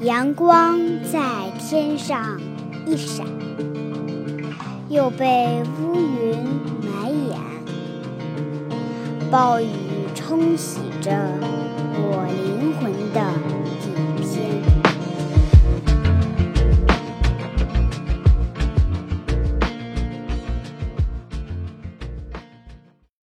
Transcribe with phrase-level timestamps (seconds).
[0.00, 0.78] 阳光
[1.10, 2.38] 在天上
[2.84, 3.26] 一闪
[4.90, 6.36] 又被乌云
[6.82, 7.40] 埋掩
[9.30, 9.70] 暴雨
[10.14, 11.10] 冲洗着